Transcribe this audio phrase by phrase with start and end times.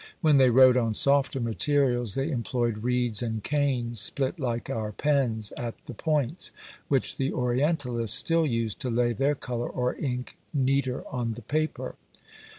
[0.21, 5.51] When they wrote on softer materials, they employed reeds and canes split like our pens
[5.57, 6.49] at the points,
[6.87, 11.93] which the orientalists still use to lay their colour or ink neater on the paper.